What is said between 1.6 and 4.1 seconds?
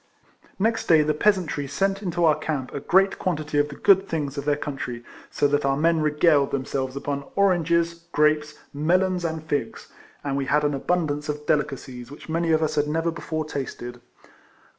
sent into our camp a great quantity of the good